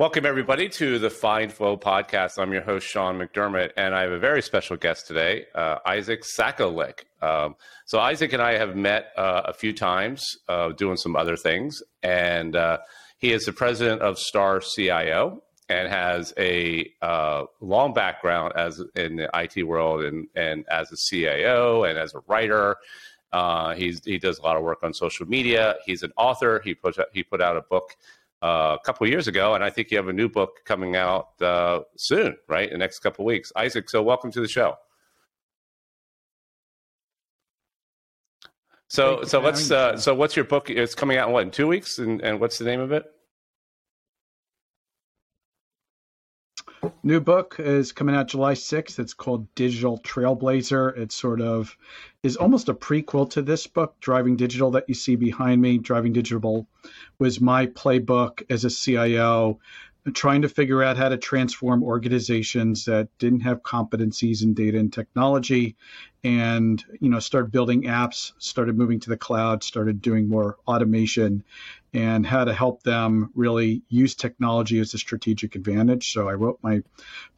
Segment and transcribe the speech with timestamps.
[0.00, 2.38] Welcome, everybody, to the Find Flow podcast.
[2.38, 6.22] I'm your host, Sean McDermott, and I have a very special guest today, uh, Isaac
[6.22, 7.00] Sacolick.
[7.20, 7.54] Um,
[7.84, 11.82] so, Isaac and I have met uh, a few times uh, doing some other things,
[12.02, 12.78] and uh,
[13.18, 19.28] he is the president of StarCIO and has a uh, long background as in the
[19.34, 22.76] IT world and, and as a CIO and as a writer.
[23.34, 25.76] Uh, he does a lot of work on social media.
[25.84, 26.62] He's an author.
[26.64, 27.96] He put, he put out a book
[28.42, 31.40] uh, a couple years ago, and I think you have a new book coming out
[31.42, 32.66] uh, soon, right?
[32.66, 33.52] In the next couple weeks.
[33.56, 34.76] Isaac, so welcome to the show.
[38.88, 39.70] So, so let's.
[39.70, 40.68] Uh, so, what's your book?
[40.68, 43.04] It's coming out in what in two weeks, and, and what's the name of it?
[47.02, 48.98] New book is coming out July 6th.
[48.98, 50.96] It's called Digital Trailblazer.
[50.96, 51.76] It sort of
[52.22, 55.78] is almost a prequel to this book, Driving Digital, that you see behind me.
[55.78, 56.66] Driving Digital
[57.18, 59.58] was my playbook as a CIO,
[60.14, 64.92] trying to figure out how to transform organizations that didn't have competencies in data and
[64.92, 65.76] technology
[66.24, 71.44] and you know start building apps started moving to the cloud started doing more automation
[71.92, 76.12] and how to help them really use technology as a strategic advantage.
[76.12, 76.82] So I wrote my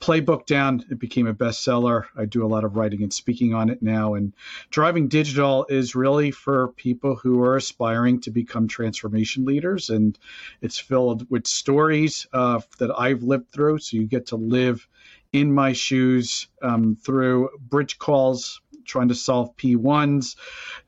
[0.00, 0.84] playbook down.
[0.90, 2.04] It became a bestseller.
[2.16, 4.14] I do a lot of writing and speaking on it now.
[4.14, 4.32] And
[4.70, 9.90] driving digital is really for people who are aspiring to become transformation leaders.
[9.90, 10.18] And
[10.60, 13.78] it's filled with stories uh, that I've lived through.
[13.78, 14.86] So you get to live
[15.32, 20.36] in my shoes um, through bridge calls, trying to solve P1s,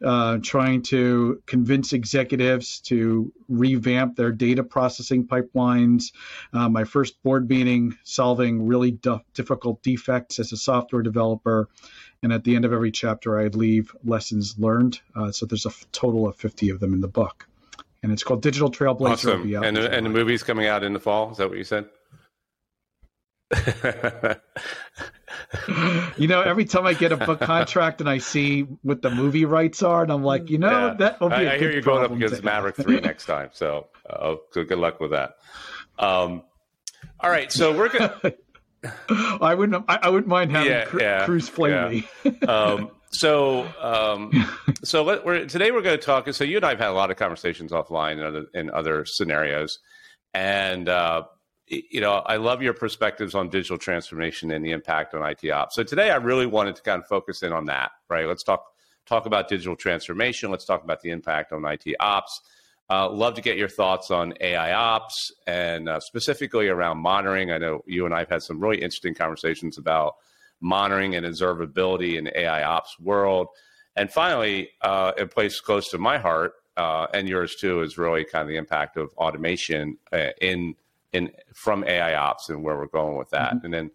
[0.04, 6.12] uh, trying to convince executives to revamp their data processing pipelines.
[6.52, 11.68] Uh, my first board meeting, solving really d- difficult defects as a software developer.
[12.22, 15.00] And at the end of every chapter, I leave lessons learned.
[15.14, 17.46] Uh, so there's a f- total of 50 of them in the book.
[18.02, 19.10] And it's called Digital Trailblazer.
[19.10, 19.54] Awesome.
[19.64, 21.32] And, and the movie's coming out in the fall.
[21.32, 21.88] Is that what you said?
[26.16, 29.44] you know, every time I get a book contract and I see what the movie
[29.44, 30.94] rights are, and I'm like, you know, yeah.
[30.94, 31.34] that will be.
[31.34, 34.78] I, I hear you're going up against Maverick Three next time, so uh, good, good
[34.78, 35.36] luck with that.
[35.98, 36.42] Um,
[37.20, 38.20] all right, so we're gonna.
[39.40, 39.84] I wouldn't.
[39.88, 41.88] I, I, wouldn't mind having yeah, Cru- yeah, Cruise play yeah.
[41.88, 42.40] me.
[42.46, 44.32] um, so, um,
[44.82, 46.30] so let, we're, today we're going to talk.
[46.32, 49.04] So you and I have had a lot of conversations offline in other, in other
[49.06, 49.78] scenarios,
[50.34, 51.22] and uh,
[51.67, 55.77] you know, I love your perspectives on digital transformation and the impact on IT ops.
[55.77, 57.92] So today, I really wanted to kind of focus in on that.
[58.08, 58.27] Right?
[58.27, 58.67] Let's talk
[59.07, 60.51] talk about digital transformation.
[60.51, 62.41] Let's talk about the impact on IT ops.
[62.91, 67.51] Uh, love to get your thoughts on AI ops and uh, specifically around monitoring.
[67.51, 70.17] I know you and I have had some really interesting conversations about
[70.61, 73.48] monitoring and observability in AI ops world.
[73.96, 78.25] And finally, uh, a place close to my heart uh, and yours too is really
[78.25, 80.75] kind of the impact of automation uh, in
[81.14, 83.55] in from AI ops and where we're going with that.
[83.55, 83.64] Mm-hmm.
[83.64, 83.91] And then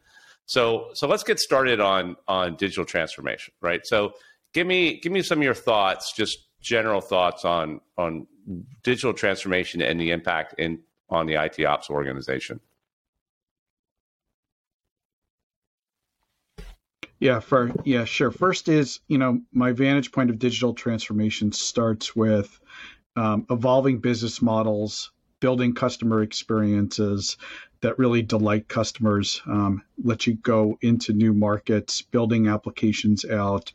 [0.46, 3.86] so so let's get started on on digital transformation, right?
[3.86, 4.14] So
[4.54, 8.26] give me give me some of your thoughts, just general thoughts on on
[8.84, 12.60] digital transformation and the impact in on the IT ops organization.
[17.20, 18.32] Yeah, for yeah, sure.
[18.32, 22.60] First is you know my vantage point of digital transformation starts with
[23.18, 27.38] um, evolving business models building customer experiences
[27.82, 33.72] that really delight customers, um, let you go into new markets, building applications out,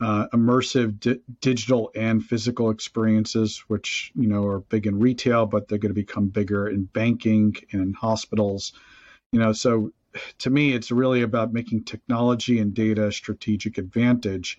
[0.00, 5.68] uh, immersive di- digital and physical experiences, which you know are big in retail, but
[5.68, 8.72] they're going to become bigger in banking and in hospitals.
[9.32, 9.92] You know, so
[10.38, 14.58] to me, it's really about making technology and data a strategic advantage.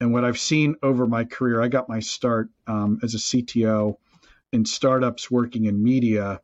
[0.00, 3.96] And what I've seen over my career, I got my start um, as a CTO
[4.52, 6.40] in startups working in media,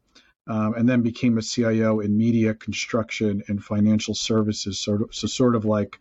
[0.47, 4.79] um, and then became a CIO in media construction and financial services.
[4.79, 5.99] So, so sort of like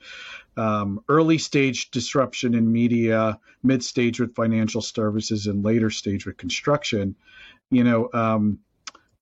[0.58, 6.38] um, early stage disruption in media, mid stage with financial services, and later stage with
[6.38, 7.16] construction.
[7.72, 8.59] You know, um,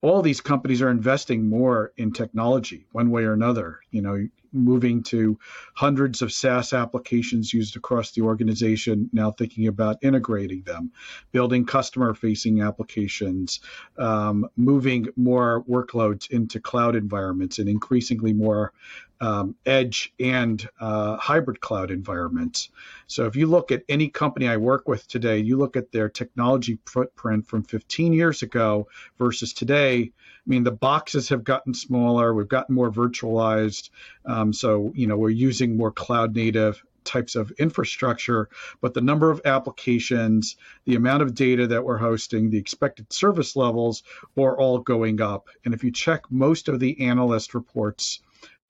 [0.02, 3.80] all these companies are investing more in technology one way or another.
[3.92, 5.38] You know, moving to
[5.74, 10.92] hundreds of SaaS applications used across the organization, now thinking about integrating them,
[11.32, 13.60] building customer facing applications,
[13.98, 18.74] um, moving more workloads into cloud environments, and increasingly more
[19.22, 22.70] um, edge and uh, hybrid cloud environments.
[23.08, 26.10] So if you look at any company I work with today, you look at their
[26.10, 28.88] technology footprint from 15 years ago
[29.20, 30.12] versus today.
[30.46, 32.34] I mean, the boxes have gotten smaller.
[32.34, 33.90] We've gotten more virtualized.
[34.26, 38.50] Um, so, you know, we're using more cloud native types of infrastructure,
[38.80, 40.56] but the number of applications,
[40.86, 44.04] the amount of data that we're hosting, the expected service levels
[44.38, 45.48] are all going up.
[45.66, 48.20] And if you check most of the analyst reports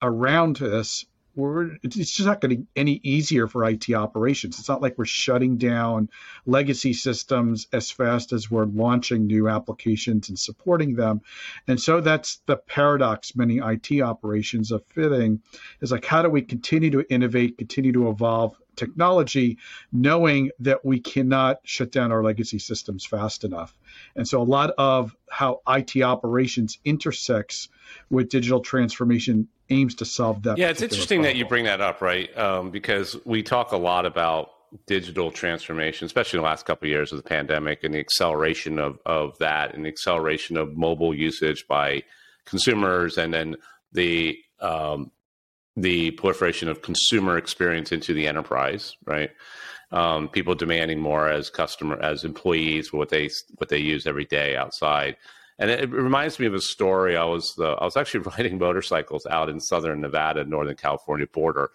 [0.00, 4.58] around this, we're it's just not getting any easier for IT operations.
[4.58, 6.10] It's not like we're shutting down
[6.46, 11.22] legacy systems as fast as we're launching new applications and supporting them.
[11.66, 15.40] And so that's the paradox many IT operations are fitting
[15.80, 19.58] is like how do we continue to innovate, continue to evolve technology,
[19.92, 23.76] knowing that we cannot shut down our legacy systems fast enough.
[24.16, 27.68] And so a lot of how IT operations intersects
[28.10, 30.58] with digital transformation aims to solve that.
[30.58, 31.34] Yeah, it's interesting problem.
[31.34, 32.36] that you bring that up, right?
[32.36, 34.50] Um, because we talk a lot about
[34.86, 38.78] digital transformation, especially in the last couple of years of the pandemic and the acceleration
[38.78, 42.02] of, of that and the acceleration of mobile usage by
[42.44, 43.56] consumers and then
[43.92, 45.10] the um,
[45.76, 49.30] the proliferation of consumer experience into the enterprise, right?
[49.90, 54.24] Um, people demanding more as customer as employees for what they what they use every
[54.24, 55.16] day outside.
[55.58, 57.16] And it, it reminds me of a story.
[57.16, 61.70] I was uh, I was actually riding motorcycles out in southern Nevada, northern California border,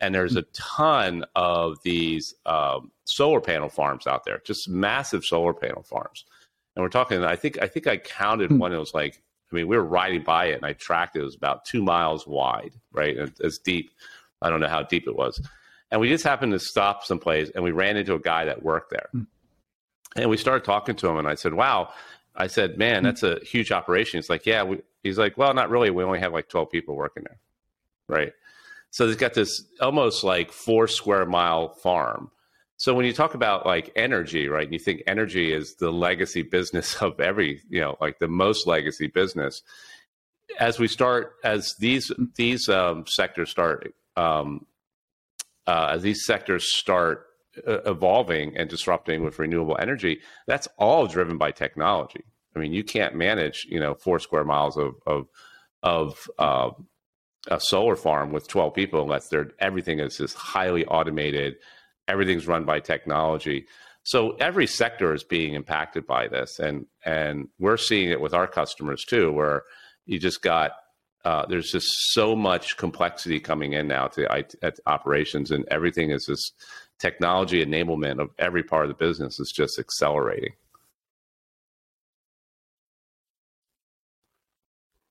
[0.00, 5.54] and there's a ton of these um, solar panel farms out there, just massive solar
[5.54, 6.24] panel farms.
[6.74, 7.24] And we're talking.
[7.24, 8.58] I think I think I counted hmm.
[8.58, 8.72] one.
[8.72, 11.20] It was like I mean, we were riding by it, and I tracked it.
[11.20, 13.16] It was about two miles wide, right?
[13.16, 13.90] And it's deep.
[14.42, 15.40] I don't know how deep it was.
[15.90, 18.90] And we just happened to stop someplace, and we ran into a guy that worked
[18.90, 19.08] there.
[19.14, 19.26] Mm.
[20.16, 21.92] And we started talking to him, and I said, "Wow."
[22.34, 23.04] I said, "Man, hmm.
[23.04, 25.90] that's a huge operation." He's like, "Yeah." We, he's like, "Well, not really.
[25.90, 27.38] We only have like twelve people working there,
[28.08, 28.32] right?"
[28.90, 32.30] So they've got this almost like four square mile farm
[32.78, 36.42] so when you talk about like energy, right, and you think energy is the legacy
[36.42, 39.62] business of every, you know, like the most legacy business.
[40.60, 44.66] As we start, as these these um, sectors start, um,
[45.66, 47.26] uh, as these sectors start
[47.66, 52.24] uh, evolving and disrupting with renewable energy, that's all driven by technology.
[52.54, 55.26] I mean, you can't manage, you know, four square miles of of
[55.82, 56.70] of uh,
[57.48, 61.56] a solar farm with 12 people unless they're everything is just highly automated
[62.08, 63.66] everything's run by technology.
[64.02, 68.46] So every sector is being impacted by this, and and we're seeing it with our
[68.46, 69.64] customers too, where
[70.06, 70.72] you just got
[71.24, 74.54] uh, there's just so much complexity coming in now to IT,
[74.86, 76.52] operations, and everything is this
[77.00, 80.52] technology enablement of every part of the business is just accelerating.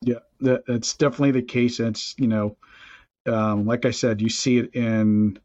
[0.02, 1.82] Yeah, that, that's definitely the case.
[1.82, 2.56] It's you know,
[3.26, 5.38] um, like I said, you see it in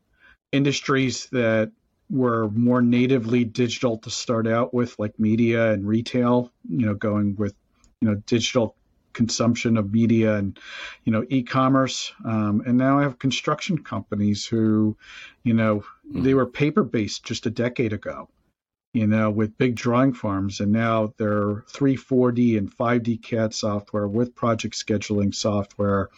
[0.53, 1.73] industries that
[2.11, 7.37] were more natively digital to start out with, like media and retail, you know, going
[7.37, 7.55] with,
[8.01, 8.75] you know, digital
[9.13, 10.59] consumption of media and,
[11.05, 12.13] you know, e-commerce.
[12.25, 14.97] Um, and now I have construction companies who,
[15.45, 16.23] you know, mm.
[16.23, 18.29] they were paper based just a decade ago,
[18.93, 20.61] you know, with big drawing farms.
[20.61, 26.11] And now they're 3, 4D and 5D CAD software with project scheduling software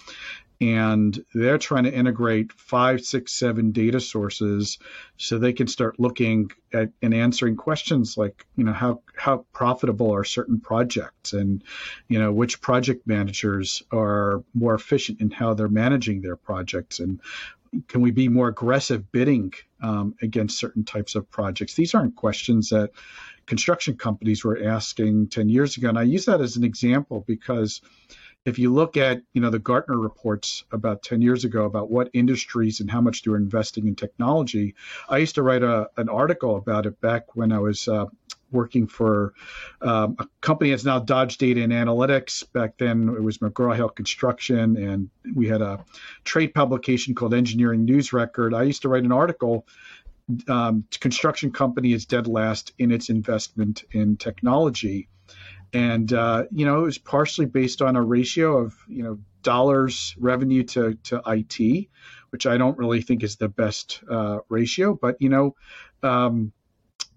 [0.62, 4.79] and they're trying to integrate five, six, seven data sources
[5.17, 10.14] so they can start looking at and answering questions like, you know, how how profitable
[10.14, 11.64] are certain projects, and
[12.06, 17.20] you know, which project managers are more efficient in how they're managing their projects, and
[17.88, 21.75] can we be more aggressive bidding um, against certain types of projects?
[21.75, 22.91] These aren't questions that
[23.47, 25.88] construction companies were asking 10 years ago.
[25.88, 27.81] And I use that as an example because
[28.44, 32.11] if you look at you know the Gartner reports about 10 years ago about what
[32.12, 34.75] industries and how much they were investing in technology,
[35.08, 38.06] I used to write a, an article about it back when I was uh,
[38.50, 39.32] working for
[39.80, 42.52] um, a company that's now Dodge Data and Analytics.
[42.52, 45.84] Back then it was McGraw Hill Construction, and we had a
[46.25, 48.54] trade publication called Engineering News Record.
[48.54, 49.66] I used to write an article.
[50.49, 55.08] Um, construction company is dead last in its investment in technology
[55.73, 60.14] and uh, you know it was partially based on a ratio of you know dollars
[60.19, 61.88] revenue to to IT,
[62.31, 65.55] which I don't really think is the best uh, ratio, but you know.
[66.02, 66.52] Um,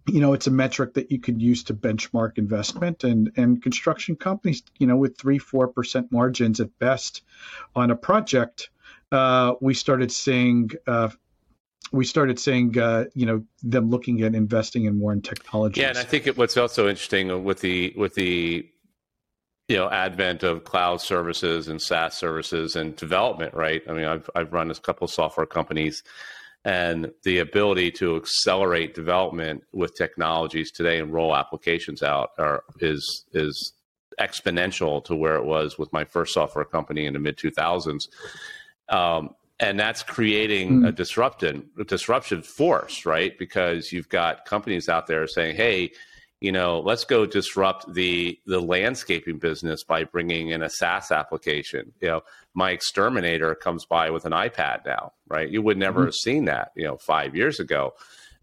[0.07, 4.15] you know, it's a metric that you could use to benchmark investment and, and construction
[4.15, 7.23] companies, you know, with three, 4% margins at best
[7.75, 8.69] on a project,
[9.11, 11.09] uh, we started seeing uh,
[11.91, 15.81] we started saying, uh, you know, them looking at investing in more in technology.
[15.81, 18.67] Yeah, and I think it, what's also interesting with the with the
[19.67, 23.81] you know advent of cloud services and SaaS services and development, right?
[23.87, 26.03] I mean, I've I've run a couple software companies,
[26.63, 33.25] and the ability to accelerate development with technologies today and roll applications out are is
[33.33, 33.73] is
[34.19, 38.07] exponential to where it was with my first software company in the mid 2000s.
[38.89, 40.87] Um, and that's creating mm.
[40.87, 45.91] a disruption a disruption force right because you've got companies out there saying hey
[46.41, 51.93] you know let's go disrupt the the landscaping business by bringing in a SaaS application
[52.01, 52.21] you know
[52.53, 56.07] my exterminator comes by with an iPad now right you would never mm-hmm.
[56.07, 57.93] have seen that you know 5 years ago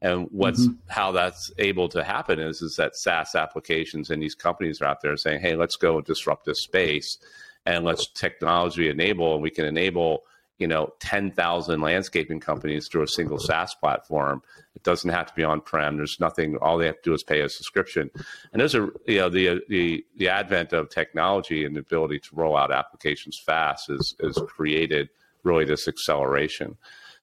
[0.00, 0.90] and what's mm-hmm.
[0.90, 5.02] how that's able to happen is is that SaaS applications and these companies are out
[5.02, 7.18] there saying hey let's go disrupt this space
[7.66, 10.24] and let's technology enable and we can enable
[10.62, 14.42] you know 10,000 landscaping companies through a single SaaS platform.
[14.76, 15.96] It doesn't have to be on prem.
[15.96, 16.56] There's nothing.
[16.62, 18.10] All they have to do is pay a subscription.
[18.52, 22.28] And there's a you know the the the advent of technology and the ability to
[22.32, 25.08] roll out applications fast has has created
[25.42, 26.76] really this acceleration.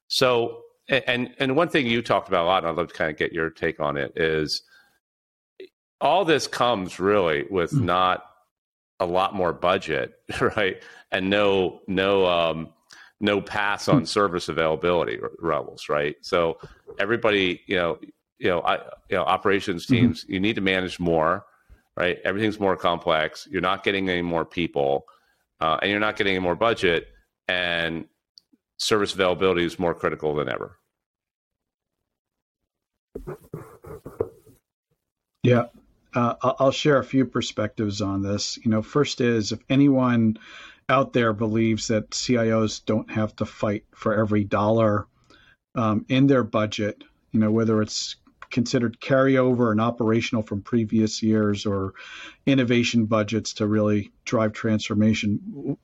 [0.09, 3.09] So and and one thing you talked about a lot, and I'd love to kind
[3.09, 4.63] of get your take on it, is
[6.01, 7.83] all this comes really with mm.
[7.83, 8.25] not
[8.99, 10.83] a lot more budget, right?
[11.09, 12.73] And no no um,
[13.19, 16.15] no pass on service availability levels, right?
[16.21, 16.57] So
[16.99, 17.99] everybody, you know,
[18.37, 18.75] you know, I,
[19.09, 19.95] you know, operations mm-hmm.
[19.95, 20.33] teams, mm-hmm.
[20.33, 21.45] you need to manage more,
[21.97, 22.17] right?
[22.23, 23.47] Everything's more complex.
[23.51, 25.05] You're not getting any more people,
[25.59, 27.07] uh, and you're not getting any more budget,
[27.47, 28.05] and
[28.77, 30.77] service availability is more critical than ever.
[35.43, 35.65] Yeah,
[36.13, 38.57] uh, I'll share a few perspectives on this.
[38.63, 40.37] You know, first is if anyone
[40.89, 45.07] out there believes that CIOs don't have to fight for every dollar
[45.75, 48.15] um, in their budget, you know, whether it's
[48.49, 51.93] considered carryover and operational from previous years or
[52.47, 55.77] innovation budgets to really drive transformation.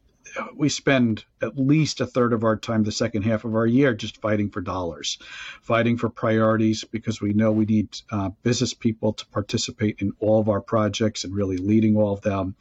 [0.56, 3.94] We spend at least a third of our time, the second half of our year,
[3.94, 5.20] just fighting for dollars,
[5.62, 10.42] fighting for priorities because we know we need uh, business people to participate in all
[10.42, 12.56] of our projects and really leading all of them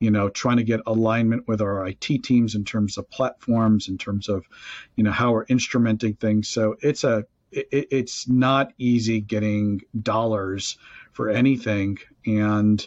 [0.00, 3.98] you know, trying to get alignment with our IT teams in terms of platforms, in
[3.98, 4.46] terms of,
[4.96, 6.48] you know, how we're instrumenting things.
[6.48, 10.78] So it's a it, it's not easy getting dollars
[11.12, 12.86] for anything, and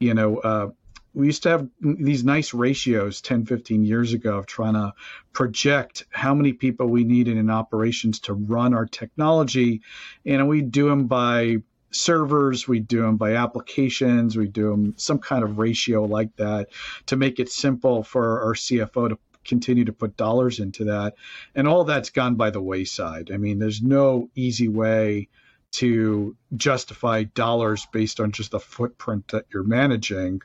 [0.00, 0.38] you know.
[0.38, 0.68] Uh,
[1.14, 4.94] we used to have these nice ratios 10 15 years ago of trying to
[5.34, 9.82] project how many people we needed in operations to run our technology
[10.24, 11.56] and we do them by
[11.92, 16.68] servers, we do them by applications, we do them some kind of ratio like that
[17.06, 21.14] to make it simple for our CFO to continue to put dollars into that.
[21.54, 23.30] And all that's gone by the wayside.
[23.32, 25.28] I mean, there's no easy way
[25.72, 30.40] to justify dollars based on just the footprint that you're managing.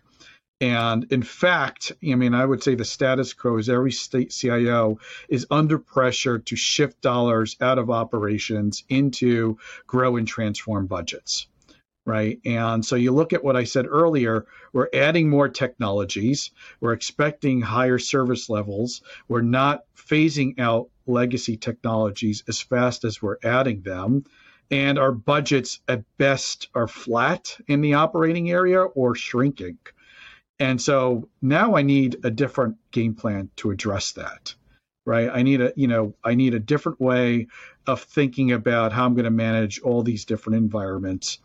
[0.59, 4.99] And in fact, I mean, I would say the status quo is every state CIO
[5.29, 11.47] is under pressure to shift dollars out of operations into grow and transform budgets.
[12.05, 12.39] Right.
[12.45, 17.61] And so you look at what I said earlier, we're adding more technologies, we're expecting
[17.61, 24.23] higher service levels, we're not phasing out legacy technologies as fast as we're adding them.
[24.71, 29.77] And our budgets at best are flat in the operating area or shrinking.
[30.59, 34.55] And so now I need a different game plan to address that.
[35.05, 35.29] Right?
[35.31, 37.47] I need a, you know, I need a different way
[37.85, 41.39] of thinking about how I'm going to manage all these different environments.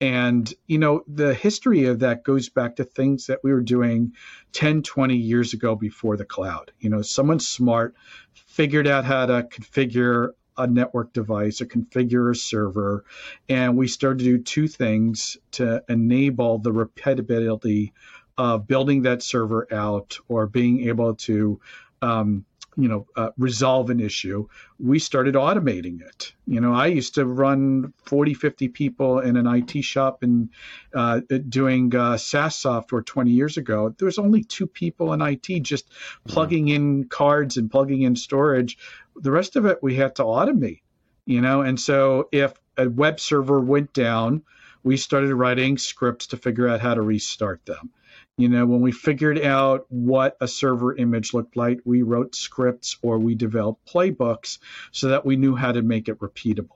[0.00, 4.14] And, you know, the history of that goes back to things that we were doing
[4.52, 6.72] 10, 20 years ago before the cloud.
[6.80, 7.94] You know, someone smart
[8.32, 13.04] figured out how to configure a network device or configure a server.
[13.48, 17.92] And we started to do two things to enable the repeatability
[18.36, 21.60] of building that server out or being able to
[22.02, 22.44] um,
[22.76, 24.48] you know uh, resolve an issue
[24.80, 26.32] we started automating it.
[26.46, 30.48] You know i used to run 40 50 people in an it shop and
[30.94, 33.94] uh, doing uh, saas software 20 years ago.
[33.96, 35.90] There was only two people in it just
[36.26, 38.76] plugging in cards and plugging in storage.
[39.16, 40.80] The rest of it we had to automate
[41.26, 41.62] you know?
[41.62, 44.42] And so if a web server went down
[44.82, 47.90] we started writing scripts to figure out how to restart them
[48.36, 52.96] you know, when we figured out what a server image looked like, we wrote scripts
[53.00, 54.58] or we developed playbooks
[54.90, 56.70] so that we knew how to make it repeatable.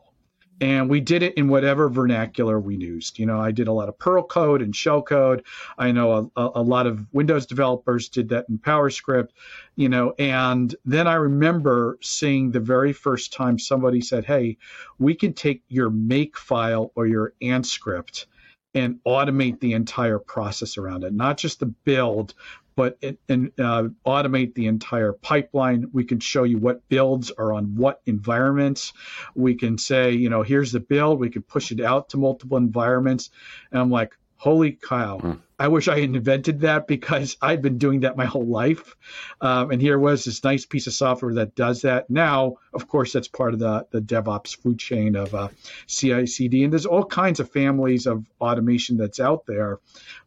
[0.60, 3.18] And we did it in whatever vernacular we used.
[3.18, 5.44] You know, I did a lot of Perl code and shell code.
[5.78, 9.28] I know a, a lot of Windows developers did that in PowerScript,
[9.76, 14.58] you know, and then I remember seeing the very first time somebody said, Hey,
[14.98, 18.26] we can take your make file or your Ant script
[18.74, 22.34] and automate the entire process around it, not just the build,
[22.76, 25.90] but it, and uh, automate the entire pipeline.
[25.92, 28.92] We can show you what builds are on what environments.
[29.34, 31.18] We can say, you know, here's the build.
[31.18, 33.30] We can push it out to multiple environments.
[33.72, 35.18] And I'm like, holy cow.
[35.18, 35.40] Mm.
[35.58, 38.94] I wish I had invented that because I'd been doing that my whole life.
[39.40, 42.08] Um, and here was this nice piece of software that does that.
[42.08, 45.48] Now, of course, that's part of the, the DevOps food chain of uh,
[45.86, 46.64] CI CD.
[46.64, 49.80] And there's all kinds of families of automation that's out there.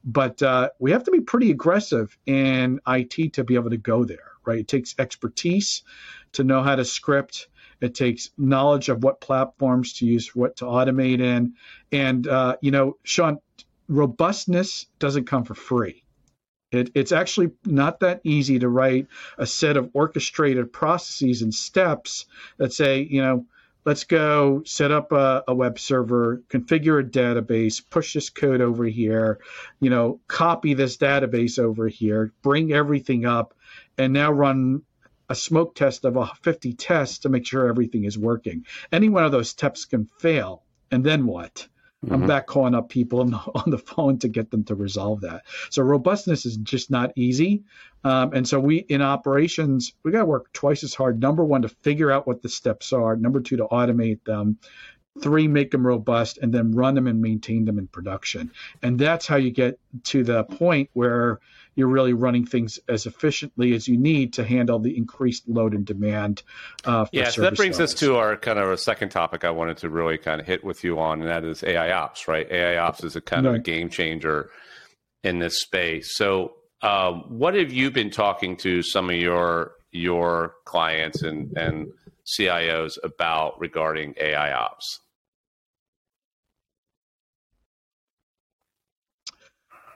[0.03, 4.03] But uh, we have to be pretty aggressive in IT to be able to go
[4.03, 4.59] there, right?
[4.59, 5.83] It takes expertise
[6.33, 7.47] to know how to script.
[7.79, 11.55] It takes knowledge of what platforms to use, what to automate in.
[11.91, 13.39] And, uh, you know, Sean,
[13.91, 16.03] robustness doesn't come for free.
[16.71, 19.07] It, it's actually not that easy to write
[19.37, 22.25] a set of orchestrated processes and steps
[22.57, 23.45] that say, you know,
[23.83, 28.85] let's go set up a, a, web server, configure a database, push this code over
[28.85, 29.39] here,
[29.81, 33.53] you know, copy this database over here, bring everything up,
[33.97, 34.83] and now run
[35.27, 38.65] a smoke test of a 50 tests to make sure everything is working.
[38.93, 40.63] Any one of those steps can fail.
[40.89, 41.67] And then what?
[42.03, 42.15] Mm-hmm.
[42.15, 45.21] I'm back calling up people on the, on the, phone to get them to resolve
[45.21, 45.43] that.
[45.69, 47.63] So robustness is just not easy.
[48.03, 51.21] Um, and so we in operations, we got to work twice as hard.
[51.21, 53.15] Number one, to figure out what the steps are.
[53.15, 54.57] Number two, to automate them.
[55.21, 58.51] Three, make them robust, and then run them and maintain them in production.
[58.81, 61.39] And that's how you get to the point where
[61.75, 65.85] you're really running things as efficiently as you need to handle the increased load and
[65.85, 66.43] demand.
[66.83, 67.93] Uh, yeah, so that brings levels.
[67.93, 70.63] us to our kind of a second topic I wanted to really kind of hit
[70.63, 72.49] with you on, and that is AI ops, right?
[72.51, 73.55] AI ops is a kind right.
[73.55, 74.49] of a game changer
[75.23, 76.15] in this space.
[76.17, 81.87] So, um, what have you been talking to some of your your clients and and
[82.25, 84.99] CIOs about regarding AI ops?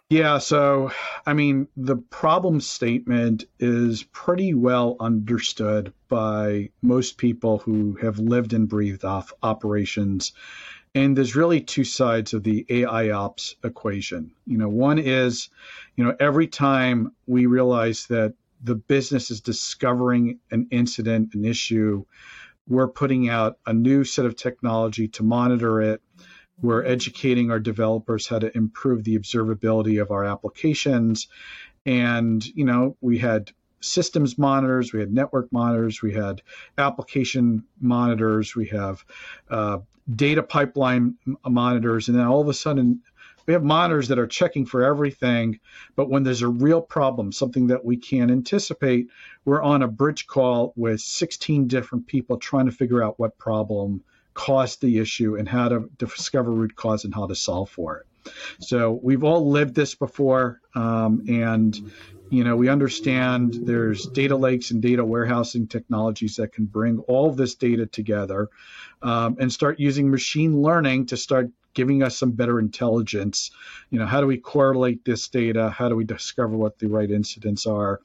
[0.10, 0.92] Yeah, so
[1.26, 8.54] I mean, the problem statement is pretty well understood by most people who have lived
[8.54, 10.34] and breathed off operations.
[10.94, 14.32] And there's really two sides of the AI ops equation.
[14.46, 15.50] You know, one is,
[15.96, 22.06] you know, every time we realize that the business is discovering an incident, an issue,
[22.68, 26.02] we're putting out a new set of technology to monitor it
[26.62, 31.28] we're educating our developers how to improve the observability of our applications.
[31.86, 36.42] And, you know, we had systems monitors, we had network monitors, we had
[36.78, 39.06] application monitors, we have
[39.50, 39.80] uh,
[40.16, 41.16] data pipeline
[41.48, 43.02] monitors, and then all of a sudden
[43.46, 45.60] we have monitors that are checking for everything.
[45.96, 49.08] But when there's a real problem, something that we can't anticipate,
[49.44, 54.04] we're on a bridge call with 16 different people trying to figure out what problem
[54.36, 58.06] caused the issue and how to discover root cause and how to solve for it.
[58.60, 61.76] So we've all lived this before, um, and
[62.30, 67.32] you know we understand there's data lakes and data warehousing technologies that can bring all
[67.32, 68.50] this data together
[69.02, 73.52] um, and start using machine learning to start giving us some better intelligence.
[73.92, 75.70] You know, how do we correlate this data?
[75.70, 78.00] How do we discover what the right incidents are?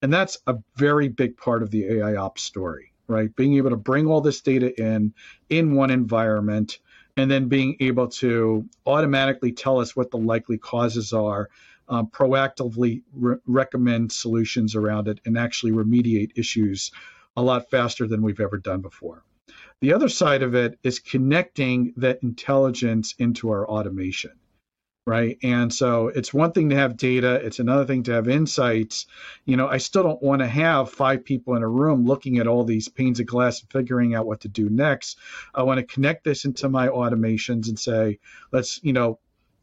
[0.00, 3.34] And that's a very big part of the AI ops story right?
[3.36, 5.14] Being able to bring all this data in
[5.48, 6.78] in one environment
[7.16, 11.48] and then being able to automatically tell us what the likely causes are,
[11.88, 16.90] um, proactively re- recommend solutions around it, and actually remediate issues
[17.36, 19.22] a lot faster than we've ever done before.
[19.80, 24.32] The other side of it is connecting that intelligence into our automation
[25.06, 25.38] right?
[25.44, 29.06] And so it's one thing to have data, it's another thing to have insights.
[29.44, 32.48] You know, I still don't want to have five people in a room looking at
[32.48, 35.18] all these panes of glass and figuring out what to do next.
[35.54, 38.18] I want to connect this into my automations and say,
[38.50, 39.20] let's, you know,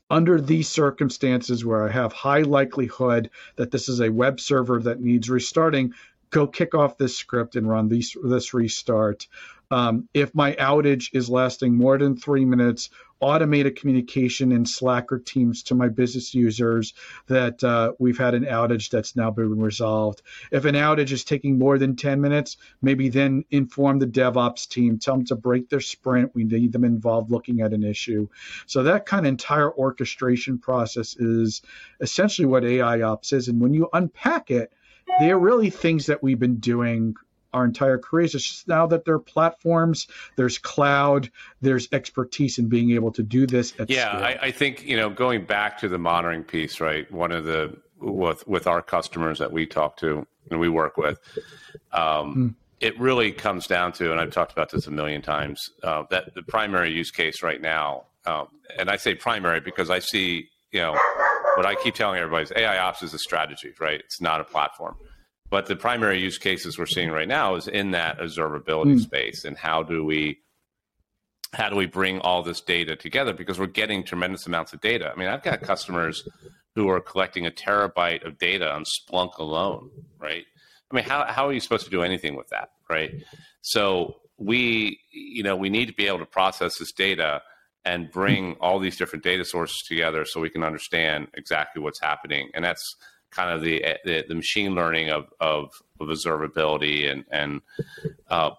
[0.10, 5.02] under these circumstances where I have high likelihood that this is a web server that
[5.02, 5.94] needs restarting,
[6.30, 9.28] go kick off this script and run these, this restart.
[9.74, 15.12] Um, if my outage is lasting more than three minutes, automate a communication in Slack
[15.12, 16.94] or Teams to my business users
[17.26, 20.22] that uh, we've had an outage that's now been resolved.
[20.52, 25.00] If an outage is taking more than 10 minutes, maybe then inform the DevOps team,
[25.00, 26.36] tell them to break their sprint.
[26.36, 28.28] We need them involved looking at an issue.
[28.68, 31.64] So that kind of entire orchestration process is
[32.00, 33.48] essentially what AI Ops is.
[33.48, 34.72] And when you unpack it,
[35.20, 37.16] they're really things that we've been doing
[37.54, 38.36] our entire careers.
[38.36, 41.30] It's just now that there are platforms, there's cloud,
[41.62, 43.74] there's expertise in being able to do this.
[43.88, 47.10] yeah, I, I, think you know going back to the monitoring piece, right?
[47.12, 51.20] One of the with with our customers that we talk to and we work with.
[51.92, 52.56] Um, mm.
[52.80, 56.34] It really comes down to, and I've talked about this a million times, uh, that
[56.34, 60.82] the primary use case right now, um, and I say primary because I see, you
[60.82, 61.00] know,
[61.56, 64.00] what I keep telling everybody is AI ops is a strategy, right?
[64.00, 64.98] It's not a platform.
[65.54, 69.00] But the primary use cases we're seeing right now is in that observability mm.
[69.02, 70.40] space, and how do we
[71.54, 75.12] how do we bring all this data together because we're getting tremendous amounts of data.
[75.12, 76.28] I mean, I've got customers
[76.74, 80.44] who are collecting a terabyte of data on Splunk alone, right?
[80.90, 83.14] I mean, how, how are you supposed to do anything with that, right?
[83.62, 87.44] So we, you know, we need to be able to process this data
[87.86, 92.50] and bring all these different data sources together so we can understand exactly what's happening.
[92.56, 92.96] And that's
[93.34, 95.70] kind of the the, the machine learning of, of,
[96.00, 97.62] of observability and and
[98.30, 98.52] uh,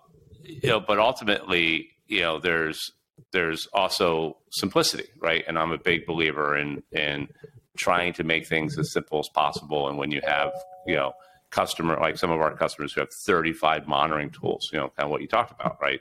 [0.44, 2.92] you know, but ultimately, you know, there's
[3.32, 5.44] there's also simplicity, right?
[5.46, 7.28] And I'm a big believer in in
[7.76, 9.88] trying to make things as simple as possible.
[9.88, 10.52] And when you have,
[10.86, 11.12] you know,
[11.50, 15.10] customer like some of our customers who have 35 monitoring tools, you know, kind of
[15.10, 16.00] what you talked about, right?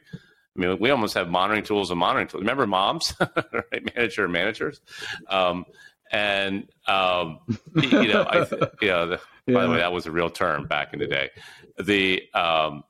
[0.55, 2.41] I mean, we almost have monitoring tools and monitoring tools.
[2.41, 3.95] Remember moms, right?
[3.95, 4.81] Manager managers.
[5.27, 5.65] Um,
[6.13, 7.39] and um,
[7.75, 8.37] you know, I,
[8.81, 9.53] you know, the, yeah.
[9.53, 11.31] by the way, that was a real term back in the day.
[11.77, 12.83] The um,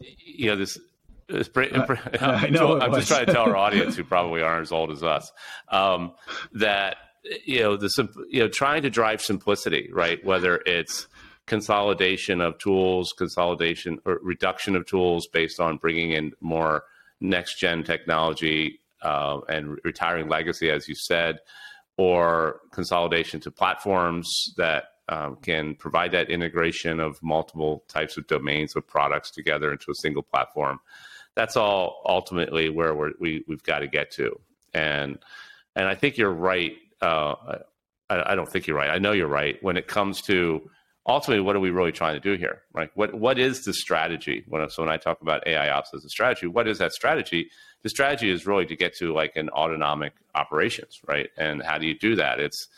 [0.00, 0.78] you know this.
[1.28, 4.72] this uh, I know I'm just trying to tell our audience, who probably aren't as
[4.72, 5.32] old as us,
[5.70, 6.12] um,
[6.52, 6.96] that
[7.44, 7.88] you know the
[8.28, 10.22] you know trying to drive simplicity, right?
[10.24, 11.08] Whether it's
[11.46, 16.84] consolidation of tools, consolidation or reduction of tools based on bringing in more
[17.20, 21.38] next gen technology uh, and retiring legacy, as you said,
[21.98, 28.76] or consolidation to platforms that um, can provide that integration of multiple types of domains
[28.76, 30.78] of products together into a single platform.
[31.34, 34.38] That's all ultimately where we're, we we've got to get to,
[34.74, 35.18] and
[35.76, 36.72] and I think you're right.
[37.00, 37.34] Uh,
[38.10, 38.90] I, I don't think you're right.
[38.90, 40.68] I know you're right when it comes to
[41.06, 42.62] ultimately, what are we really trying to do here?
[42.72, 42.90] Right?
[42.94, 44.44] What what is the strategy?
[44.48, 47.50] When, so when I talk about AI ops as a strategy, what is that strategy?
[47.82, 51.30] The strategy is really to get to like an autonomic operations, right?
[51.36, 52.40] And how do you do that?
[52.40, 52.68] It's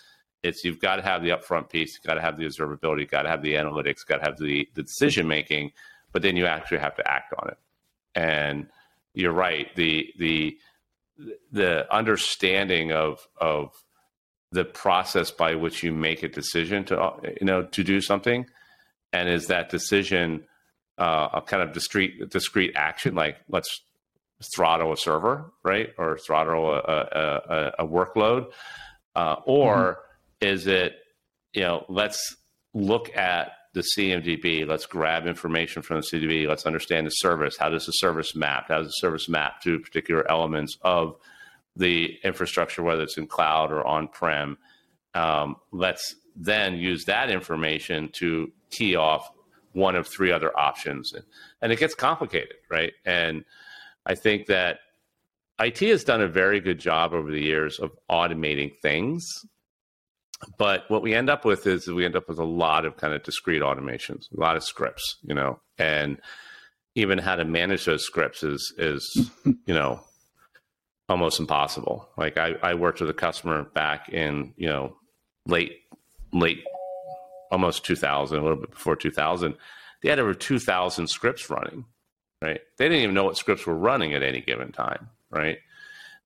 [0.43, 3.11] it's you've got to have the upfront piece, you've got to have the observability, you've
[3.11, 5.73] got to have the analytics, got to have the the decision making,
[6.13, 7.59] but then you actually have to act on it.
[8.15, 8.69] And
[9.15, 9.75] you're right.
[9.77, 10.59] The the
[11.53, 13.73] the understanding of of
[14.53, 18.47] the process by which you make a decision to you know to do something
[19.13, 20.45] and is that decision
[20.99, 23.83] uh, a kind of discrete discrete action like let's
[24.55, 28.47] throttle a server right or throttle a, a, a, a workload
[29.17, 29.99] uh, or
[30.43, 30.49] mm-hmm.
[30.49, 30.97] is it
[31.53, 32.37] you know let's
[32.73, 34.67] look at the CMDB.
[34.67, 36.49] Let's grab information from the CMDB.
[36.49, 37.57] Let's understand the service.
[37.57, 38.65] How does the service map?
[38.67, 41.15] How does the service map to particular elements of
[41.77, 44.59] the infrastructure, whether it's in cloud or on prem.
[45.15, 49.31] Um, let's then use that information to key off
[49.73, 51.13] one of three other options.
[51.63, 52.93] And it gets complicated, right?
[53.05, 53.45] And
[54.07, 54.79] I think that
[55.61, 59.27] IT has done a very good job over the years of automating things.
[60.59, 63.13] But what we end up with is we end up with a lot of kind
[63.13, 66.19] of discrete automations, a lot of scripts, you know, and
[66.95, 70.01] even how to manage those scripts is is you know
[71.11, 72.09] almost impossible.
[72.17, 74.97] Like I, I worked with a customer back in, you know,
[75.47, 75.73] late,
[76.33, 76.63] late,
[77.51, 79.55] almost 2000, a little bit before 2000.
[80.03, 81.85] They had over 2000 scripts running,
[82.43, 82.61] right?
[82.77, 85.59] They didn't even know what scripts were running at any given time, right?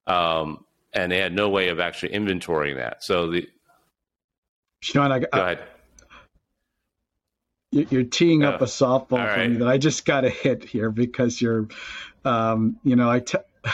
[0.07, 3.03] Um, and they had no way of actually inventorying that.
[3.03, 3.49] So the,
[4.81, 5.61] Sean, I, go ahead.
[7.73, 9.35] You're teeing up a softball right.
[9.35, 11.69] for me that I just got to hit here because you're,
[12.25, 13.21] um, you know, I.
[13.21, 13.39] T-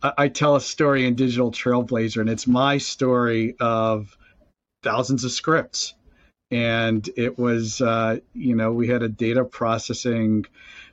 [0.00, 4.16] I tell a story in Digital Trailblazer, and it's my story of
[4.84, 5.94] thousands of scripts.
[6.50, 10.46] And it was, uh, you know, we had a data processing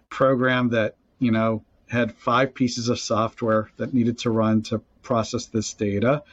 [0.09, 5.45] program that, you know, had five pieces of software that needed to run to process
[5.47, 6.23] this data.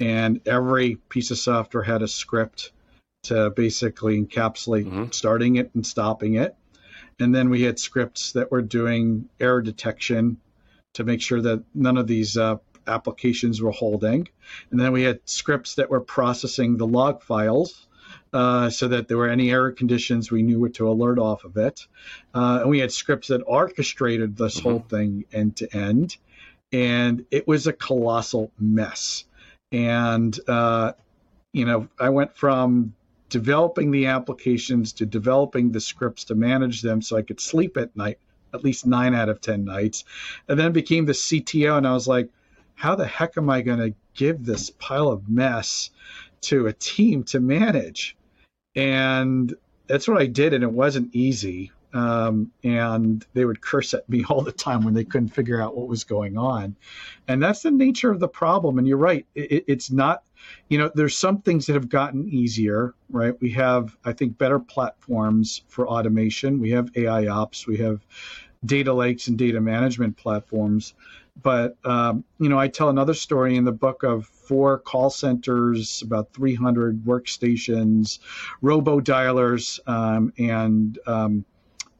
[0.00, 2.72] And every piece of software had a script
[3.24, 5.10] to basically encapsulate mm-hmm.
[5.10, 6.56] starting it and stopping it.
[7.18, 10.38] And then we had scripts that were doing error detection
[10.94, 14.28] to make sure that none of these uh, applications were holding.
[14.70, 17.87] And then we had scripts that were processing the log files
[18.32, 21.56] uh, so that there were any error conditions, we knew what to alert off of
[21.56, 21.86] it.
[22.34, 24.68] Uh, and we had scripts that orchestrated this mm-hmm.
[24.68, 26.16] whole thing end to end.
[26.72, 29.24] And it was a colossal mess.
[29.72, 30.92] And, uh,
[31.52, 32.94] you know, I went from
[33.28, 37.96] developing the applications to developing the scripts to manage them so I could sleep at
[37.96, 38.18] night
[38.54, 40.04] at least nine out of 10 nights.
[40.48, 42.28] And then became the CTO, and I was like,
[42.74, 45.90] how the heck am I going to give this pile of mess
[46.42, 48.16] to a team to manage?
[48.78, 49.54] And
[49.88, 51.72] that's what I did, and it wasn't easy.
[51.94, 55.76] Um, and they would curse at me all the time when they couldn't figure out
[55.76, 56.76] what was going on.
[57.26, 58.78] And that's the nature of the problem.
[58.78, 60.22] And you're right, it, it's not
[60.68, 63.34] you know, there's some things that have gotten easier, right?
[63.40, 66.60] We have, I think, better platforms for automation.
[66.60, 68.04] We have AI ops, we have
[68.64, 70.94] data lakes and data management platforms.
[71.42, 76.02] But um, you know, I tell another story in the book of four call centers,
[76.02, 78.18] about 300 workstations,
[78.60, 81.44] robo dialers, um, and um,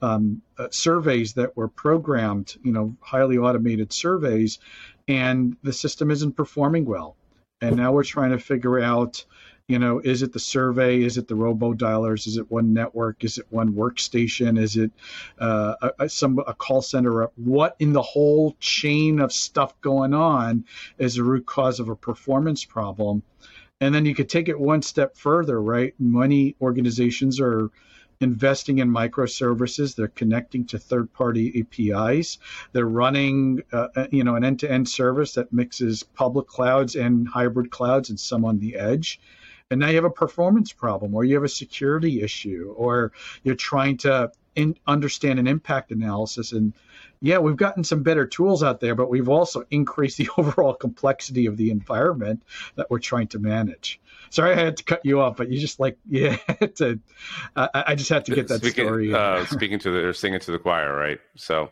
[0.02, 4.58] um, uh, surveys that were programmed, you know, highly automated surveys,
[5.06, 7.16] and the system isn't performing well.
[7.60, 9.24] And now we're trying to figure out,
[9.68, 11.02] you know, is it the survey?
[11.02, 12.26] Is it the robo dialers?
[12.26, 13.22] Is it one network?
[13.22, 14.58] Is it one workstation?
[14.58, 14.90] Is it
[15.38, 17.28] uh, a, some a call center?
[17.36, 20.64] What in the whole chain of stuff going on
[20.96, 23.22] is the root cause of a performance problem?
[23.78, 25.94] And then you could take it one step further, right?
[26.00, 27.70] Many organizations are
[28.20, 29.94] investing in microservices.
[29.94, 32.38] They're connecting to third-party APIs.
[32.72, 37.70] They're running, uh, uh, you know, an end-to-end service that mixes public clouds and hybrid
[37.70, 39.20] clouds and some on the edge.
[39.70, 43.54] And now you have a performance problem, or you have a security issue, or you're
[43.54, 46.52] trying to in, understand an impact analysis.
[46.52, 46.72] And
[47.20, 51.46] yeah, we've gotten some better tools out there, but we've also increased the overall complexity
[51.46, 52.42] of the environment
[52.74, 54.00] that we're trying to manage.
[54.30, 56.36] Sorry, I had to cut you off, but you just like yeah,
[56.76, 56.98] to,
[57.56, 59.14] I, I just had to get that speaking, story.
[59.14, 61.20] Uh, speaking to the or singing to the choir, right?
[61.36, 61.70] So,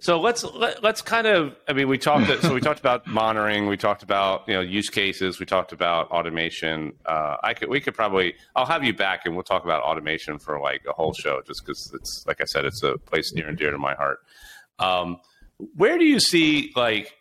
[0.00, 1.54] so let's let, us let us kind of.
[1.68, 2.42] I mean, we talked.
[2.42, 3.66] so we talked about monitoring.
[3.66, 5.38] We talked about you know use cases.
[5.38, 6.94] We talked about automation.
[7.04, 8.34] Uh, I could we could probably.
[8.56, 11.64] I'll have you back, and we'll talk about automation for like a whole show, just
[11.64, 14.20] because it's like I said, it's a place near and dear to my heart.
[14.78, 15.20] Um,
[15.76, 17.14] where do you see like?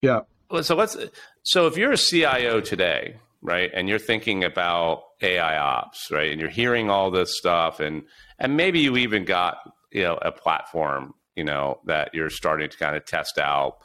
[0.00, 0.20] Yeah.
[0.62, 0.96] So let's.
[1.42, 3.70] So if you're a CIO today, right?
[3.74, 6.30] And you're thinking about AI ops, right?
[6.30, 8.04] And you're hearing all this stuff, and
[8.38, 9.58] and maybe you even got
[9.90, 13.78] you know a platform, you know, that you're starting to kind of test out,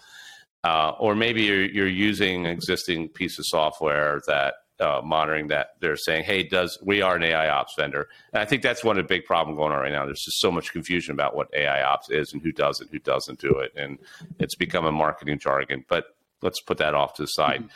[0.63, 5.97] uh, or maybe you're you're using existing piece of software that uh, monitoring that they're
[5.97, 9.03] saying, hey, does we are an AI ops vendor, and I think that's one of
[9.03, 10.05] the big problems going on right now.
[10.05, 12.99] There's just so much confusion about what AI ops is and who does it, who
[12.99, 13.97] doesn't do it, and
[14.39, 15.85] it's become a marketing jargon.
[15.87, 16.05] But
[16.41, 17.61] let's put that off to the side.
[17.61, 17.67] Mm-hmm.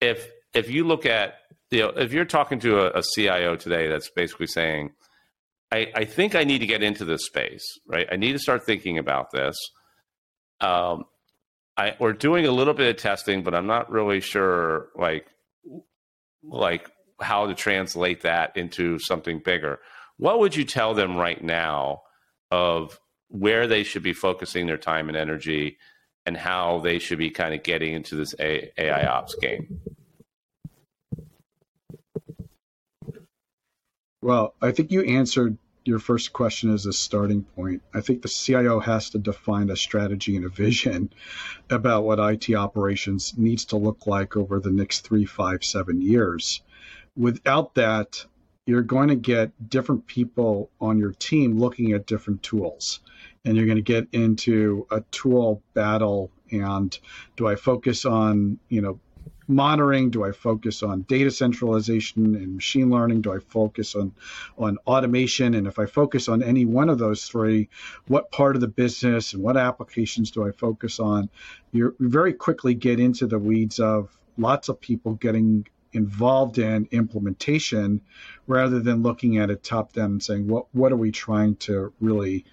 [0.00, 1.34] If if you look at
[1.70, 4.92] you know if you're talking to a, a CIO today that's basically saying,
[5.70, 8.06] I, I think I need to get into this space, right?
[8.10, 9.58] I need to start thinking about this.
[10.60, 11.04] Um,
[11.76, 15.26] I, we're doing a little bit of testing, but I'm not really sure, like,
[16.42, 19.78] like how to translate that into something bigger.
[20.16, 22.02] What would you tell them right now
[22.50, 25.76] of where they should be focusing their time and energy,
[26.26, 29.80] and how they should be kind of getting into this AI ops game?
[34.20, 37.82] Well, I think you answered your first question as a starting point.
[37.94, 41.12] I think the CIO has to define a strategy and a vision
[41.70, 46.62] about what IT operations needs to look like over the next three, five, seven years.
[47.16, 48.24] Without that,
[48.66, 53.00] you're going to get different people on your team looking at different tools.
[53.44, 56.30] And you're going to get into a tool battle.
[56.50, 56.96] And
[57.36, 59.00] do I focus on, you know,
[59.48, 60.10] monitoring?
[60.10, 63.22] Do I focus on data centralization and machine learning?
[63.22, 64.12] Do I focus on
[64.56, 65.54] on automation?
[65.54, 67.68] And if I focus on any one of those three,
[68.06, 71.30] what part of the business and what applications do I focus on?
[71.72, 78.02] You very quickly get into the weeds of lots of people getting involved in implementation
[78.46, 81.92] rather than looking at it top down and saying what what are we trying to
[82.00, 82.44] really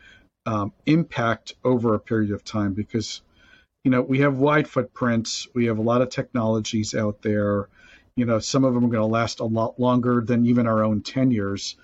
[0.46, 3.22] um, impact over a period of time because
[3.86, 5.48] you know, we have wide footprints.
[5.54, 7.70] We have a lot of technologies out there.
[8.16, 10.84] You know, some of them are going to last a lot longer than even our
[10.84, 11.76] own tenures.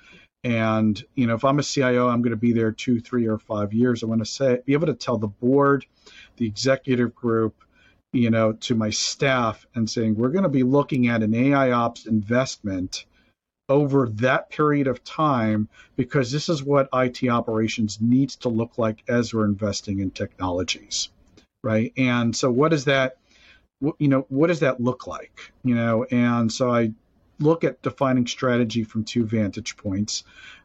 [0.44, 3.38] And you know, if I'm a CIO, I'm going to be there two, three, or
[3.38, 4.02] five years.
[4.02, 5.86] I want to say, be able to tell the board,
[6.38, 7.54] the executive group,
[8.14, 11.70] you know, to my staff, and saying we're going to be looking at an AI
[11.70, 13.06] ops investment
[13.70, 19.04] over that period of time because this is what IT operations needs to look like
[19.08, 21.10] as we're investing in technologies
[21.64, 21.94] right?
[21.98, 23.18] And so, what does that,
[23.82, 26.06] you know, what does that look like, you know?
[26.12, 26.94] And so, I
[27.40, 30.24] look at defining strategy from two vantage points.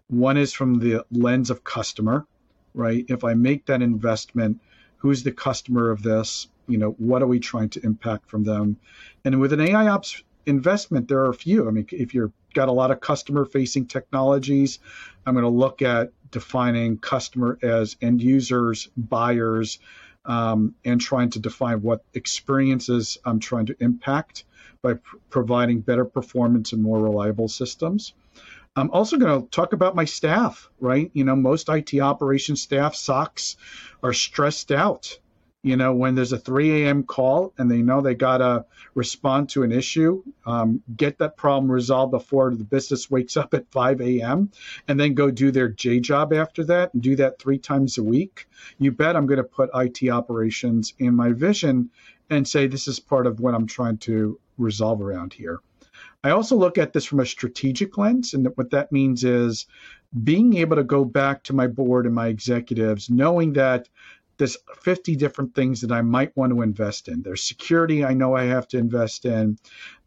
[0.08, 2.26] One is from the lens of customer,
[2.74, 3.04] right?
[3.08, 4.60] If I make that investment,
[4.98, 6.48] who's the customer of this?
[6.68, 8.76] You know, what are we trying to impact from them?
[9.24, 11.66] And with an AI ops investment, there are a few.
[11.68, 14.78] I mean, if you've got a lot of customer facing technologies,
[15.24, 19.78] I'm going to look at defining customer as end users, buyers,
[20.26, 24.44] um, and trying to define what experiences I'm trying to impact
[24.82, 28.12] by pr- providing better performance and more reliable systems.
[28.76, 31.10] I'm also going to talk about my staff, right?
[31.14, 33.56] You know, most IT operations staff, SOCs,
[34.02, 35.18] are stressed out.
[35.66, 37.02] You know, when there's a 3 a.m.
[37.02, 41.68] call and they know they got to respond to an issue, um, get that problem
[41.68, 44.52] resolved before the business wakes up at 5 a.m.,
[44.86, 48.04] and then go do their J job after that and do that three times a
[48.04, 48.46] week,
[48.78, 51.90] you bet I'm going to put IT operations in my vision
[52.30, 55.58] and say this is part of what I'm trying to resolve around here.
[56.22, 59.66] I also look at this from a strategic lens, and what that means is
[60.24, 63.88] being able to go back to my board and my executives, knowing that
[64.38, 67.22] there's 50 different things that I might want to invest in.
[67.22, 69.58] There's security I know I have to invest in.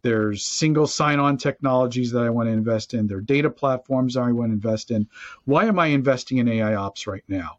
[0.02, 3.08] There's single sign on technologies that I want to invest in.
[3.08, 5.08] There are data platforms I want to invest in.
[5.46, 7.58] Why am I investing in AI ops right now?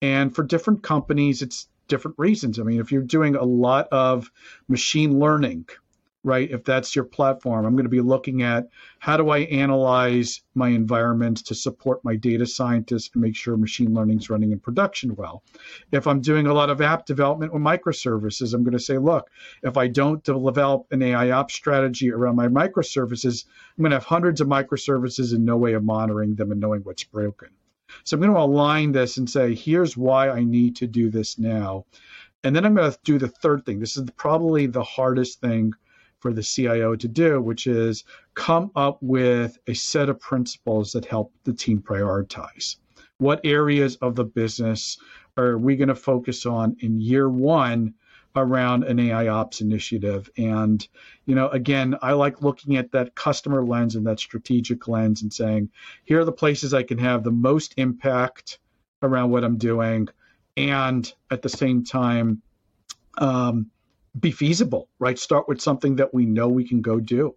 [0.00, 2.58] And for different companies, it's different reasons.
[2.58, 4.30] I mean, if you're doing a lot of
[4.68, 5.66] machine learning,
[6.24, 6.50] right?
[6.50, 8.68] If that's your platform, I'm going to be looking at
[9.00, 13.92] how do I analyze my environments to support my data scientists and make sure machine
[13.92, 15.42] learning is running in production well.
[15.90, 19.28] If I'm doing a lot of app development with microservices, I'm going to say, look,
[19.62, 23.44] if I don't develop an AI ops strategy around my microservices,
[23.76, 26.82] I'm going to have hundreds of microservices and no way of monitoring them and knowing
[26.82, 27.48] what's broken.
[28.04, 31.38] So I'm going to align this and say, here's why I need to do this
[31.38, 31.84] now.
[32.44, 33.78] And then I'm going to do the third thing.
[33.78, 35.74] This is probably the hardest thing
[36.22, 38.04] for the CIO to do, which is
[38.34, 42.76] come up with a set of principles that help the team prioritize.
[43.18, 44.98] What areas of the business
[45.36, 47.94] are we going to focus on in year one
[48.36, 50.30] around an AI ops initiative?
[50.38, 50.86] And,
[51.26, 55.32] you know, again, I like looking at that customer lens and that strategic lens and
[55.32, 55.70] saying,
[56.04, 58.60] here are the places I can have the most impact
[59.02, 60.08] around what I'm doing.
[60.56, 62.42] And at the same time,
[63.18, 63.70] um,
[64.18, 65.18] be feasible, right?
[65.18, 67.34] Start with something that we know we can go do.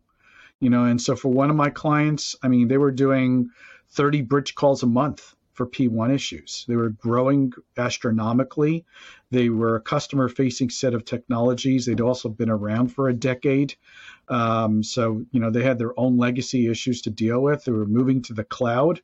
[0.60, 3.50] You know, and so for one of my clients, I mean, they were doing
[3.90, 6.66] 30 bridge calls a month for P1 issues.
[6.68, 8.86] They were growing astronomically.
[9.32, 11.86] They were a customer facing set of technologies.
[11.86, 13.76] They'd also been around for a decade.
[14.28, 17.64] Um, so, you know, they had their own legacy issues to deal with.
[17.64, 19.02] They were moving to the cloud.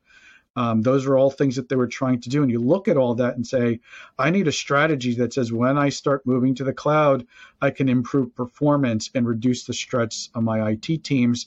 [0.54, 2.42] Um, those are all things that they were trying to do.
[2.42, 3.80] And you look at all that and say,
[4.18, 7.26] I need a strategy that says when I start moving to the cloud,
[7.60, 11.46] I can improve performance and reduce the stress on my IT teams,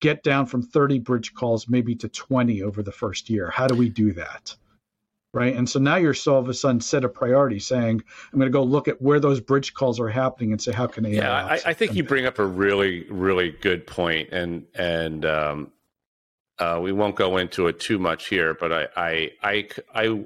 [0.00, 3.50] get down from 30 bridge calls maybe to 20 over the first year.
[3.50, 4.54] How do we do that?
[5.32, 5.56] Right.
[5.56, 8.46] And so now you're so all of a sudden set a priority saying, I'm going
[8.46, 11.10] to go look at where those bridge calls are happening and say, how can AI?
[11.10, 14.28] Yeah, I, I think you bring up a really, really good point.
[14.30, 15.72] And, and, um,
[16.58, 20.24] uh, we won't go into it too much here, but I I I I,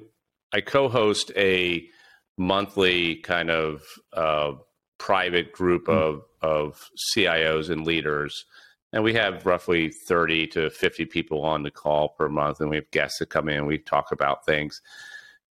[0.52, 1.88] I co-host a
[2.36, 4.52] monthly kind of uh,
[4.98, 5.94] private group mm.
[5.94, 8.44] of of CIOs and leaders,
[8.92, 12.76] and we have roughly thirty to fifty people on the call per month, and we
[12.76, 13.58] have guests that come in.
[13.58, 14.82] And we talk about things.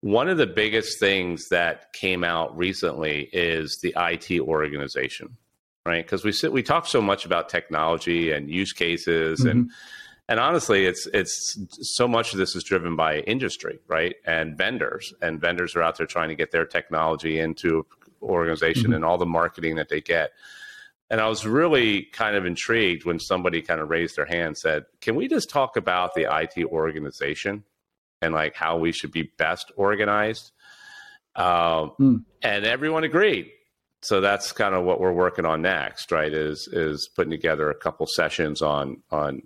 [0.02, 5.38] One of the biggest things that came out recently is the IT organization,
[5.86, 6.06] right?
[6.06, 9.50] Because we sit, we talk so much about technology and use cases mm-hmm.
[9.50, 9.72] and
[10.28, 15.14] and honestly it's it's so much of this is driven by industry right and vendors
[15.22, 17.86] and vendors are out there trying to get their technology into
[18.22, 18.94] organization mm-hmm.
[18.94, 20.32] and all the marketing that they get
[21.10, 24.58] and i was really kind of intrigued when somebody kind of raised their hand and
[24.58, 27.64] said can we just talk about the it organization
[28.22, 30.52] and like how we should be best organized
[31.36, 32.24] um, mm.
[32.42, 33.52] and everyone agreed
[34.02, 37.76] so that's kind of what we're working on next right is is putting together a
[37.76, 39.42] couple sessions on on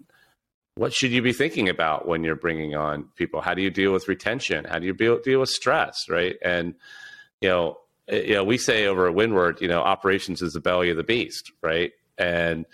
[0.80, 3.42] what should you be thinking about when you're bringing on people?
[3.42, 4.63] How do you deal with retention?
[4.63, 6.06] How do you deal, deal with stress?
[6.08, 6.38] Right.
[6.42, 6.74] And,
[7.42, 10.62] you know, eh, you know, we say over at Windward, you know, operations is the
[10.62, 11.52] belly of the beast.
[11.62, 11.92] Right.
[12.18, 12.65] And,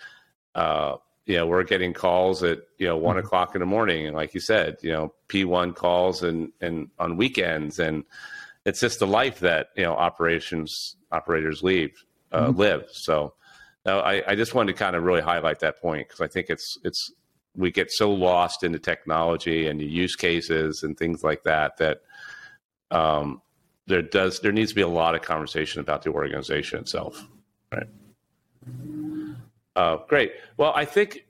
[0.54, 3.26] uh, you know, we're getting calls at, you know, one mm-hmm.
[3.26, 4.06] o'clock in the morning.
[4.06, 7.80] And like you said, you know, P1 calls and, and on weekends.
[7.80, 8.04] And
[8.68, 12.60] it's just the life that, you know, operations operators leave, uh, mm-hmm.
[12.60, 12.86] live.
[12.91, 13.34] So,
[13.84, 16.52] uh, I, I just wanted to kind of really highlight that point because I think
[16.52, 17.12] it's, it's,
[17.56, 21.78] we get so lost in the technology and the use cases and things like that
[21.78, 22.02] that
[22.91, 23.41] um,
[23.88, 27.28] there does there needs to be a lot of conversation about the organization itself.
[27.72, 27.88] Right.
[29.76, 30.34] Uh, great.
[30.58, 31.26] Well i think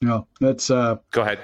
[0.00, 1.38] no that's uh go ahead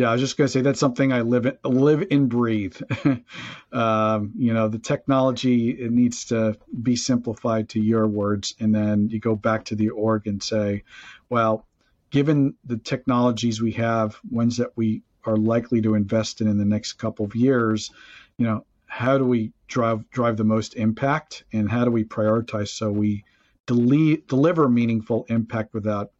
[0.00, 2.80] yeah, I was just going to say that's something I live in, live and breathe.
[3.72, 9.10] um, you know, the technology it needs to be simplified to your words, and then
[9.10, 10.84] you go back to the org and say,
[11.28, 11.66] well,
[12.08, 16.64] given the technologies we have, ones that we are likely to invest in in the
[16.64, 17.90] next couple of years,
[18.38, 22.68] you know, how do we drive drive the most impact, and how do we prioritize
[22.68, 23.22] so we
[23.66, 26.10] dele- deliver meaningful impact without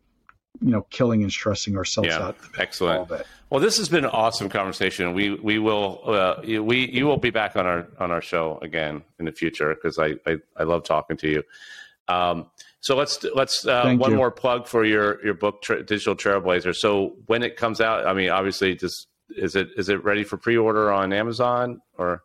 [0.60, 2.36] you know killing and stressing ourselves Yeah, out.
[2.58, 3.10] excellent.
[3.50, 5.12] Well, this has been an awesome conversation.
[5.12, 8.58] We we will uh, you- we you will be back on our on our show
[8.62, 11.42] again in the future because I, I I love talking to you.
[12.06, 12.46] Um,
[12.80, 14.16] so let's let's uh, one you.
[14.16, 16.74] more plug for your your book, Tra- Digital Trailblazer.
[16.74, 20.36] So when it comes out, I mean, obviously, just is it is it ready for
[20.36, 22.22] pre order on Amazon or?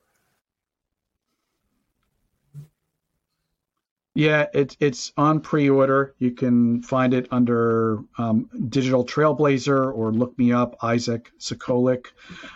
[4.18, 6.16] Yeah, it's it's on pre-order.
[6.20, 12.05] You can find it under um, Digital Trailblazer or look me up, Isaac Sacolick,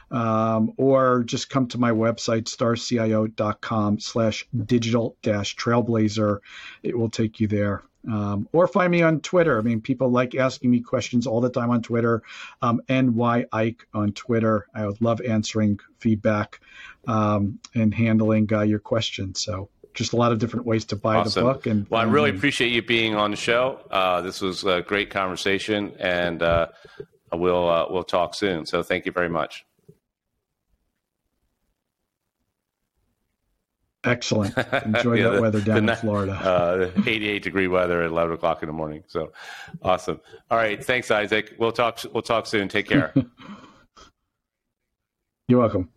[0.10, 6.40] um, or just come to my website, starcio.com slash digital dash trailblazer.
[6.82, 7.84] It will take you there.
[8.10, 9.60] Um, or find me on Twitter.
[9.60, 12.24] I mean, people like asking me questions all the time on Twitter.
[12.62, 14.66] Um, NY Ike on Twitter.
[14.74, 16.62] I would love answering feedback
[17.06, 19.42] um, and handling uh, your questions.
[19.42, 21.46] So just a lot of different ways to buy Awesome.
[21.46, 21.66] the book.
[21.66, 23.80] And Well, I really appreciate you being on the show.
[23.92, 26.68] Uh, this was a great conversation, and uh,
[27.34, 28.66] we'll uh, we'll talk soon.
[28.66, 29.66] So thank you very much.
[34.06, 34.58] excellent.
[34.86, 36.32] Enjoy Yeah, that the- weather the down in Florida.
[36.34, 39.04] Uh, 88 degree weather at 11 o'clock in the morning.
[39.08, 39.34] So
[39.84, 40.22] awesome.
[40.50, 40.82] All right.
[40.84, 41.54] Thanks, Isaac.
[41.60, 42.00] We'll talk.
[42.14, 42.70] We'll talk soon.
[42.70, 43.14] Take care.
[45.50, 45.90] You're welcome.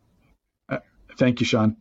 [0.69, 0.79] Uh,
[1.17, 1.77] thank you, Sean.